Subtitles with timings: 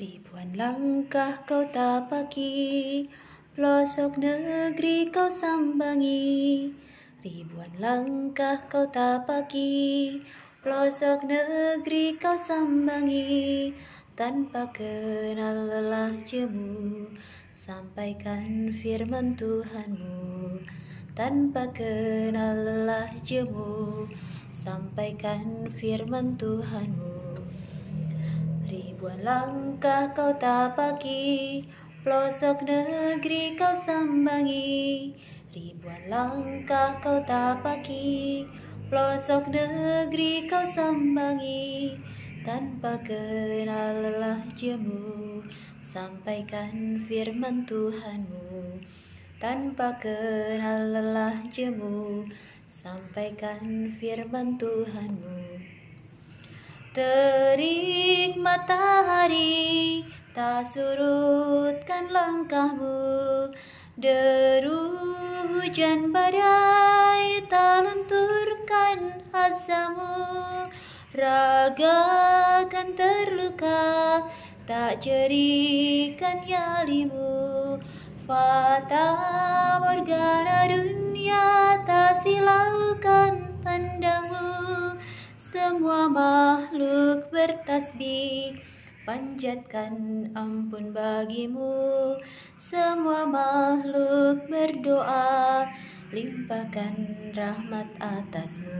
[0.00, 3.04] Ribuan langkah kau tapaki,
[3.52, 6.72] pelosok negeri kau sambangi.
[7.20, 10.16] Ribuan langkah kau tapaki,
[10.64, 13.76] pelosok negeri kau sambangi.
[14.16, 17.04] Tanpa kenal lelah jemu,
[17.52, 20.64] sampaikan firman Tuhanmu.
[21.12, 24.08] Tanpa kenal lelah jemu,
[24.48, 26.99] sampaikan firman Tuhanmu.
[28.70, 31.66] Ribuan langkah kau tapaki,
[32.06, 35.10] pelosok negeri kau sambangi.
[35.50, 38.46] Ribuan langkah kau tapaki,
[38.86, 41.98] pelosok negeri kau sambangi.
[42.46, 45.42] Tanpa kenal lelah jemu,
[45.82, 48.78] sampaikan firman Tuhanmu.
[49.42, 52.22] Tanpa kenal lelah jemu,
[52.70, 55.58] sampaikan firman Tuhanmu.
[56.90, 60.02] Terik matahari
[60.34, 63.46] tak surutkan langkahmu.
[63.94, 64.90] Deru
[65.54, 70.66] hujan badai tak lunturkan asamu
[71.14, 74.26] Raga kan terluka
[74.66, 77.78] tak jerikan nyalimu.
[78.26, 79.06] Fata
[79.78, 81.79] morgana dunia
[85.50, 88.54] semua makhluk bertasbih
[89.02, 92.14] Panjatkan ampun bagimu.
[92.54, 95.66] Semua makhluk berdoa
[96.14, 96.94] Limpahkan
[97.34, 98.78] rahmat atasmu.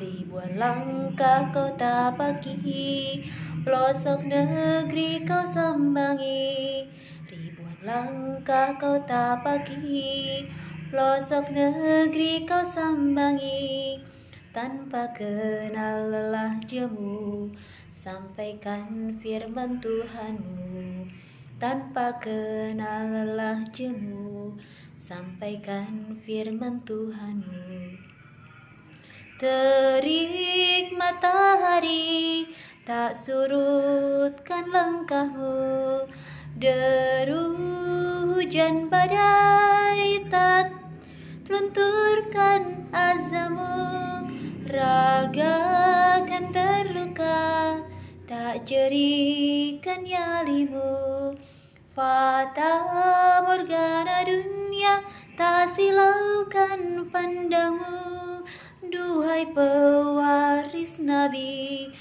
[0.00, 3.20] Ribuan langkah kau tapaki
[3.60, 6.88] Pelosok negeri kau sambangi.
[7.28, 10.48] Ribuan langkah kau tapaki
[10.88, 14.00] Pelosok negeri kau sambangi
[14.52, 17.48] tanpa kenal lelah jemu.
[17.88, 21.08] Sampaikan firman Tuhanmu
[21.56, 24.52] tanpa kenal lelah jemu.
[25.00, 27.96] Sampaikan firman Tuhanmu.
[29.40, 32.44] Terik matahari
[32.84, 36.04] tak surutkan langkahmu.
[36.60, 37.56] Deru
[38.36, 40.76] hujan badai tak
[41.48, 44.01] lunturkan azamu
[48.64, 51.34] jerikan nyalimu.
[51.92, 52.88] Fata
[53.44, 55.04] morgana dunia
[55.36, 58.40] Tak silaukan pandangmu
[58.80, 61.92] Duhai pewaris nabi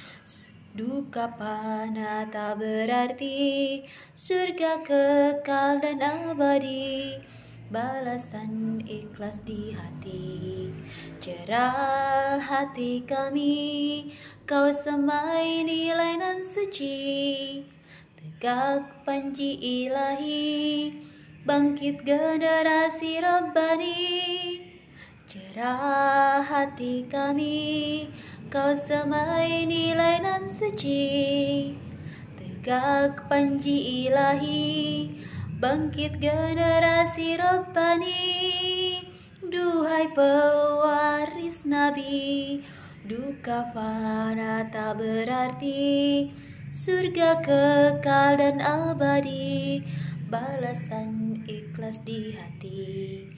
[0.72, 3.84] Duka panah tak berarti.
[4.16, 7.20] Surga kekal dan abadi
[7.72, 10.68] balasan ikhlas di hati.
[11.24, 14.12] Cerah hati kami
[14.44, 17.64] kau semai nilai nan suci.
[18.20, 19.56] Tegak panji
[19.88, 20.92] ilahi
[21.48, 24.04] bangkit generasi Rabbani.
[25.24, 28.12] Cerah hati kami
[28.52, 31.72] kau semai nilai nan suci.
[32.36, 35.21] Tegak panji ilahi
[35.62, 38.98] Bangkit generasi Rabbani
[39.46, 42.66] Duhai pewaris Nabi.
[43.06, 46.34] Duka fana tak berarti
[46.74, 49.86] Surga kekal dan abadi.
[50.34, 53.30] Balasan ikhlas di hati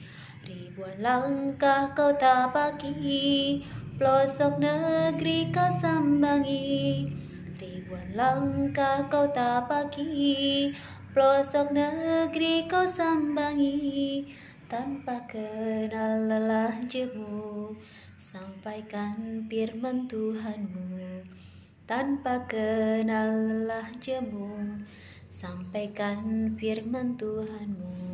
[0.48, 3.60] Ribuan langkah kau tapaki
[4.00, 7.04] Pelosok negeri kau sambangi
[7.60, 10.72] Ribuan langkah kau tapaki
[11.14, 14.26] Pelosok negeri kau sambangi
[14.66, 17.70] Tanpa kenal lelah jemu.
[18.18, 21.22] Sampaikan firman Tuhanmu
[21.86, 24.82] Tanpa kenal lelah jemu.
[25.30, 28.13] Sampaikan firman Tuhanmu